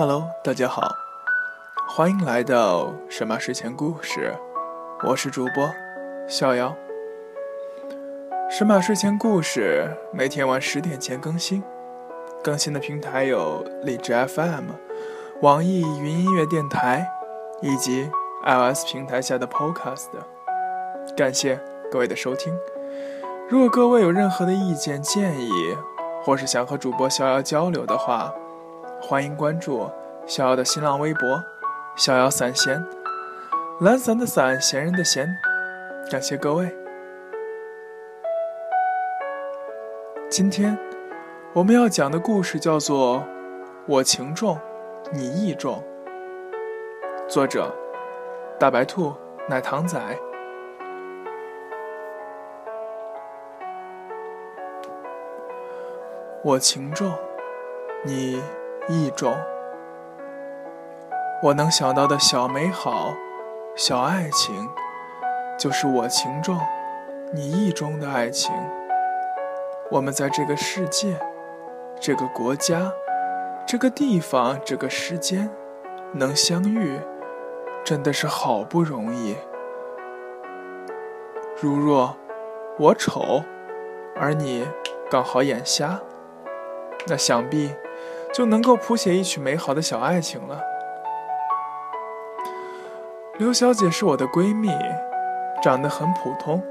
[0.00, 0.96] Hello，大家好，
[1.86, 4.32] 欢迎来到神马睡前故事，
[5.06, 5.70] 我是主播
[6.26, 6.74] 逍遥。
[8.48, 11.62] 神马睡前故事每天晚十点前更新，
[12.42, 14.70] 更新的平台有荔枝 FM、
[15.42, 17.06] 网易云音乐电台
[17.60, 18.10] 以及
[18.46, 20.08] iOS 平台下的 Podcast。
[21.14, 21.60] 感谢
[21.92, 22.58] 各位的收听。
[23.50, 25.50] 如果各位有任何的意见建议，
[26.24, 28.32] 或是想和主播逍遥交流的话，
[29.02, 29.90] 欢迎关注
[30.26, 31.42] 逍遥的新浪微博
[31.96, 32.84] “逍遥散闲”，
[33.80, 35.26] 懒散的散，闲人的闲。
[36.10, 36.72] 感谢各位。
[40.28, 40.78] 今天
[41.54, 43.16] 我们要讲的故事叫做
[43.88, 44.58] 《我情重，
[45.12, 45.82] 你义重》，
[47.28, 47.74] 作者
[48.60, 49.14] 大白兔
[49.48, 49.98] 奶糖仔。
[56.44, 57.12] 我情重，
[58.04, 58.40] 你
[58.88, 59.36] 一种。
[61.42, 63.14] 我能想到的小美好、
[63.74, 64.68] 小爱情，
[65.58, 66.58] 就是我情重，
[67.32, 68.52] 你意重的爱情。
[69.90, 71.18] 我们在这个世界、
[71.98, 72.92] 这个国家、
[73.66, 75.50] 这个地方、这个时间
[76.12, 77.00] 能相遇，
[77.84, 79.36] 真的是好不容易。
[81.60, 82.16] 如若
[82.78, 83.42] 我丑，
[84.16, 84.66] 而你
[85.10, 86.00] 刚好眼瞎。
[87.06, 87.74] 那想必
[88.40, 90.62] 就能够谱写一曲美好的小爱情了。
[93.36, 94.70] 刘小姐是我的闺蜜，
[95.62, 96.64] 长得很普通，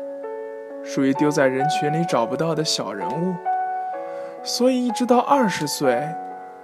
[0.84, 3.36] 属于丢在人群里找不到的小人物，
[4.42, 6.10] 所以一直到二十岁，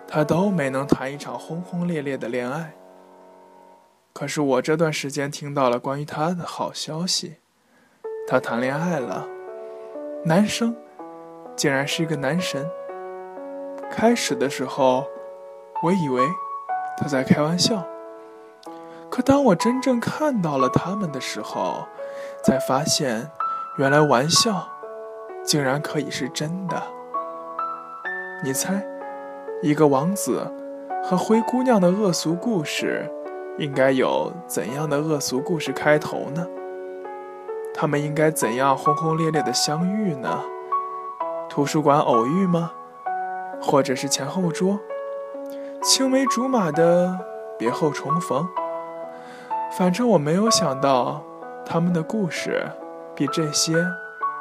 [0.07, 2.71] 她都没能谈一场轰轰烈烈的恋爱。
[4.11, 7.35] 可是我这段时间听到了关于她的好消息，
[8.27, 9.27] 她谈恋爱了，
[10.23, 10.75] 男生
[11.55, 12.67] 竟然是一个男神。
[13.97, 15.05] 开始的时候，
[15.81, 16.21] 我以为
[16.97, 17.81] 他在开玩笑。
[19.09, 21.87] 可当我真正看到了他们的时候，
[22.43, 23.31] 才发现，
[23.77, 24.67] 原来玩笑
[25.45, 26.83] 竟然可以是真的。
[28.43, 28.85] 你猜，
[29.61, 30.45] 一个王子
[31.01, 33.09] 和灰姑娘的恶俗故事，
[33.57, 36.45] 应该有怎样的恶俗故事开头呢？
[37.73, 40.43] 他们应该怎样轰轰烈烈的相遇呢？
[41.47, 42.73] 图书馆偶遇吗？
[43.61, 44.79] 或者是前后桌，
[45.81, 47.19] 青梅竹马的
[47.57, 48.47] 别后重逢。
[49.77, 51.23] 反正我没有想到，
[51.65, 52.65] 他们的故事
[53.15, 53.75] 比这些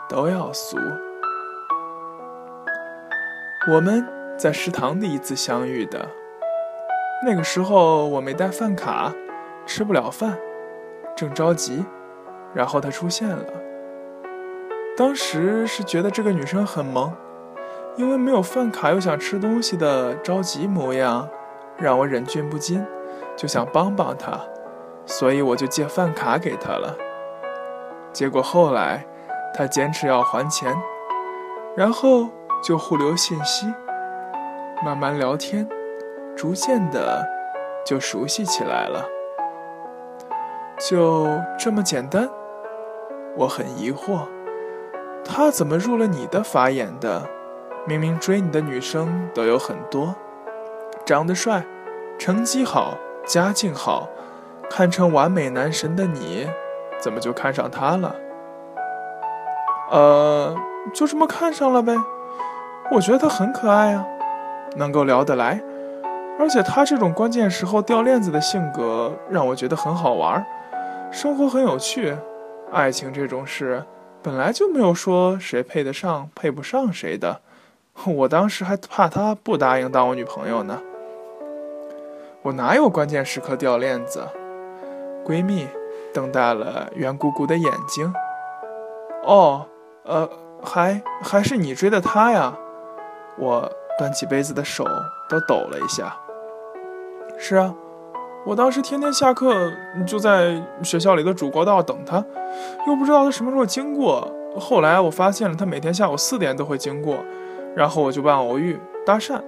[0.08, 0.76] 都要俗。
[3.72, 6.06] 我们在食堂第一次相遇的，
[7.24, 9.12] 那个时候我没带饭卡，
[9.64, 10.38] 吃不了饭，
[11.16, 11.84] 正着急，
[12.54, 13.44] 然后她出现了。
[14.97, 17.12] 当时是觉得这个女生很萌。
[17.97, 21.28] 因为没有饭卡又想吃东西的着急模样，
[21.77, 22.84] 让我忍俊不禁，
[23.37, 24.41] 就想帮帮他，
[25.06, 26.97] 所以我就借饭卡给他了。
[28.12, 29.06] 结果后来
[29.54, 30.75] 他坚持要还钱，
[31.77, 32.28] 然后
[32.62, 33.72] 就互留信息，
[34.84, 35.69] 慢慢聊天，
[36.37, 37.25] 逐渐的
[37.87, 39.04] 就熟悉起来了。
[40.78, 42.28] 就这么简单？
[43.37, 44.27] 我很疑惑，
[45.25, 47.31] 他怎么入了你的法眼的？
[47.87, 50.15] 明明追你的女生都有很多，
[51.05, 51.62] 长得帅，
[52.19, 52.97] 成绩好，
[53.27, 54.09] 家境好，
[54.71, 56.49] 堪称完美男神的你，
[56.99, 58.17] 怎么就看上他了？
[59.91, 60.56] 呃，
[60.95, 61.95] 就这么看上了呗。
[62.93, 64.06] 我觉得他很可爱啊，
[64.77, 65.62] 能够聊得来，
[66.39, 70.43] 而且他这种关键时候掉链子的性格让我觉得很好玩，
[71.12, 72.16] 生活很有趣。
[72.72, 73.84] 爱情这种事
[74.22, 77.43] 本来就没有说谁配得上配不上谁的。
[78.06, 80.81] 我当时还怕她不答应当我女朋友呢。
[82.43, 84.28] 我哪有关键时刻掉链子？
[85.24, 85.66] 闺蜜
[86.13, 88.13] 瞪大了圆鼓鼓的眼睛。
[89.24, 89.66] 哦，
[90.03, 90.28] 呃，
[90.63, 92.54] 还还是你追的她呀？
[93.39, 94.84] 我端起杯子的手
[95.30, 96.15] 都抖了一下。
[97.39, 97.74] 是啊，
[98.45, 99.72] 我当时天天下课
[100.07, 102.22] 就在学校里的主过道等她，
[102.86, 104.30] 又不知道她什么时候经过。
[104.60, 107.16] 后来我发现了，她每天下午四点都会经过。
[107.76, 109.41] 然后我就办偶遇搭讪，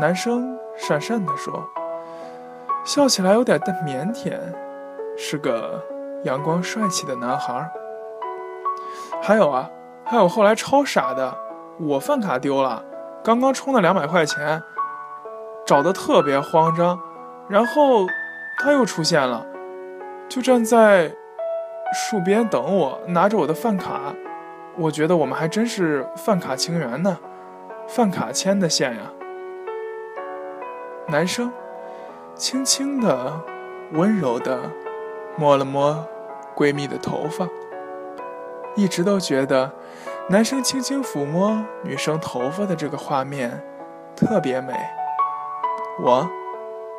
[0.00, 1.64] 男生讪讪地说，
[2.84, 4.38] 笑起来有点腼腆，
[5.16, 5.82] 是个
[6.24, 7.70] 阳光帅气的男孩。
[9.22, 9.70] 还有啊，
[10.04, 11.34] 还有后来超傻的，
[11.80, 12.84] 我饭卡丢了，
[13.22, 14.62] 刚刚充了两百块钱，
[15.64, 17.00] 找的特别慌张，
[17.48, 18.06] 然后
[18.58, 19.46] 他又出现了，
[20.28, 21.10] 就站在
[21.94, 24.14] 树边等我，拿着我的饭卡。
[24.76, 27.18] 我觉得我们还真是饭卡情缘呢，
[27.88, 29.12] 饭卡牵的线呀。
[31.06, 31.52] 男生
[32.34, 33.40] 轻轻的、
[33.92, 34.70] 温柔的
[35.36, 36.04] 摸了摸
[36.56, 37.46] 闺蜜的头发，
[38.74, 39.70] 一直都觉得
[40.28, 43.62] 男生轻轻抚摸女生头发的这个画面
[44.16, 44.74] 特别美，
[46.02, 46.28] 我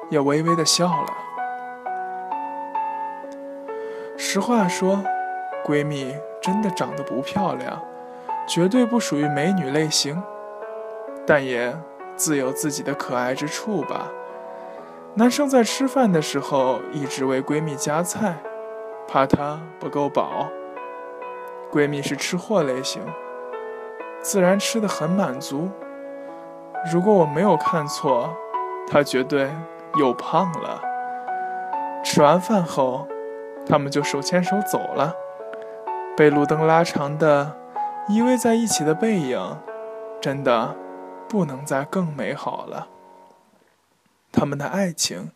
[0.09, 1.13] 也微微的笑了。
[4.17, 5.03] 实话说，
[5.65, 7.81] 闺蜜真的长得不漂亮，
[8.47, 10.21] 绝对不属于美女类型，
[11.25, 11.75] 但也。
[12.17, 14.09] 自有自己的可爱之处吧。
[15.15, 18.37] 男生在吃饭的时候一直为闺蜜夹菜，
[19.05, 20.47] 怕她不够饱。
[21.69, 23.01] 闺蜜是吃货类型，
[24.21, 25.69] 自然吃的很满足。
[26.89, 28.33] 如果我没有看错，
[28.89, 29.51] 她绝对
[29.97, 30.81] 又胖了。
[32.01, 33.05] 吃完饭后，
[33.67, 35.13] 他们就手牵手走了。
[36.15, 37.55] 被路灯拉长的
[38.07, 39.57] 依偎在一起的背影，
[40.21, 40.75] 真的。
[41.27, 42.87] 不能再更美好了。
[44.31, 45.31] 他们的爱情，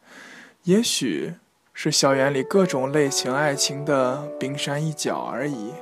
[0.64, 1.34] 也许
[1.74, 5.74] 是校园里各种类型爱情的冰山一角而已，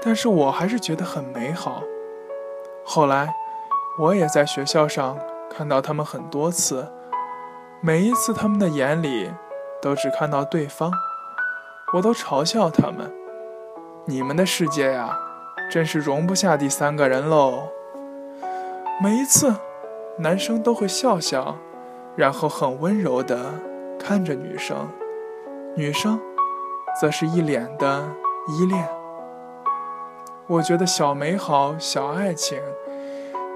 [0.00, 1.82] 但是我还是觉得很美好。
[2.86, 3.34] 后来，
[3.98, 5.18] 我也在学校上
[5.50, 6.88] 看到他们很多次，
[7.80, 9.32] 每一次他们的眼里
[9.82, 10.92] 都只看到对方，
[11.92, 13.12] 我都嘲笑他们
[14.06, 15.18] ：“你们的世界呀，
[15.70, 17.68] 真是容不下第三个人喽。”
[19.02, 19.54] 每一次，
[20.18, 21.56] 男生都会笑笑，
[22.14, 23.54] 然后很温柔地
[23.98, 24.88] 看着女生，
[25.74, 26.20] 女生
[27.00, 28.04] 则是一脸的
[28.48, 28.86] 依恋。
[30.46, 32.60] 我觉得小美好、小爱情，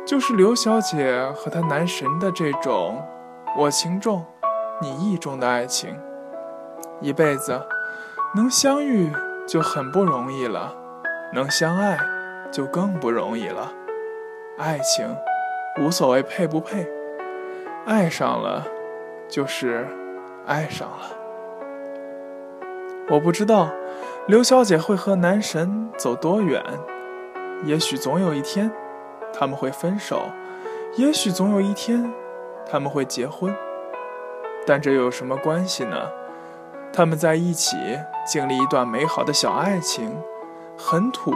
[0.07, 3.01] 就是刘小姐和她男神的这种
[3.59, 4.25] 我情重，
[4.81, 5.95] 你意重的爱情。
[7.01, 7.61] 一辈子
[8.35, 9.13] 能相遇
[9.49, 10.75] 就很不容易了，
[11.33, 11.99] 能相爱
[12.53, 13.73] 就更不容易了。
[14.59, 15.09] 爱情。
[15.81, 16.89] 无所谓配不配，
[17.87, 18.67] 爱上了
[19.29, 19.87] 就是
[20.45, 21.05] 爱上了。
[23.09, 23.71] 我不知道
[24.27, 26.61] 刘小姐会和男神走多远，
[27.65, 28.73] 也许总有一天
[29.33, 30.23] 他们会分手，
[30.97, 32.13] 也许总有一天
[32.69, 33.55] 他们会结婚。
[34.67, 35.97] 但这有什么关系呢？
[36.93, 37.77] 他们在一起
[38.27, 40.17] 经历一段美好的小爱情，
[40.77, 41.33] 很土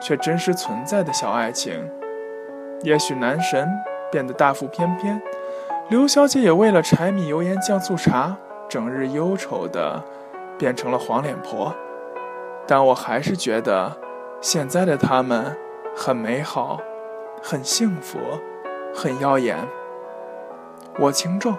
[0.00, 1.90] 却真实存在的小爱情。
[2.82, 3.68] 也许男神
[4.10, 5.22] 变得大腹翩翩，
[5.88, 8.36] 刘小姐也为了柴米油盐酱醋茶，
[8.68, 10.02] 整日忧愁的
[10.58, 11.74] 变成了黄脸婆。
[12.66, 13.96] 但我还是觉得，
[14.40, 15.56] 现在的他们
[15.96, 16.80] 很美好，
[17.42, 18.18] 很幸福，
[18.94, 19.56] 很耀眼。
[20.98, 21.56] 我情重，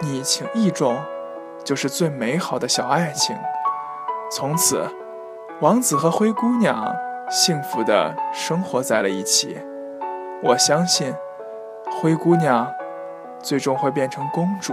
[0.00, 0.96] 你情意重，
[1.68, 3.36] 就是最美好的小爱情。
[4.30, 4.88] 从此，
[5.60, 6.96] 王子和灰姑娘
[7.28, 9.58] 幸福的生活在了一起。
[10.42, 11.12] 我相信，
[12.00, 12.72] 灰姑娘
[13.42, 14.72] 最终会变成公主，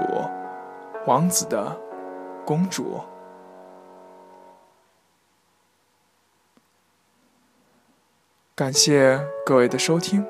[1.06, 1.78] 王子的
[2.46, 3.02] 公主。
[8.56, 10.26] 感谢各位的收听，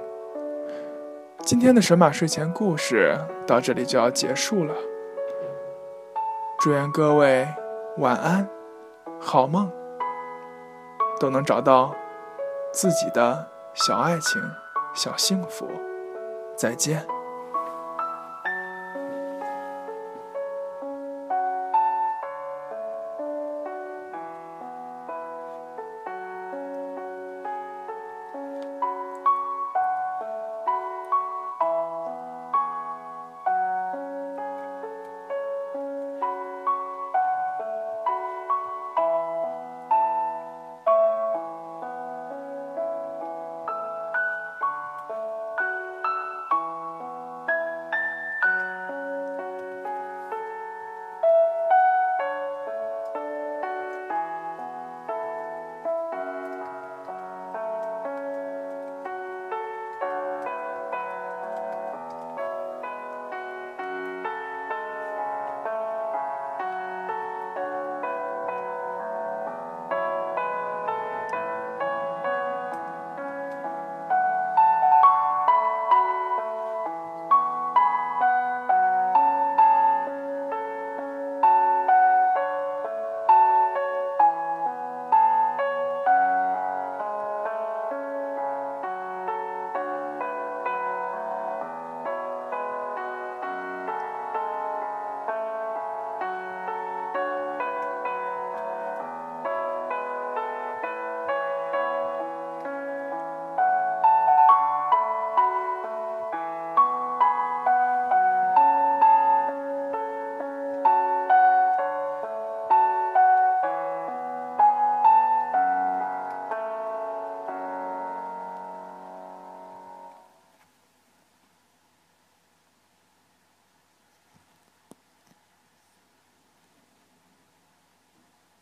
[1.44, 3.16] 今天的神马睡前故事
[3.46, 4.74] 到这里就要结束了。
[6.66, 7.48] 祝愿各位
[8.00, 8.50] 晚安，
[9.22, 9.72] 好梦，
[11.20, 11.94] 都能找到
[12.74, 14.42] 自己的小爱情。
[14.96, 15.70] 小幸福，
[16.58, 17.06] 再见。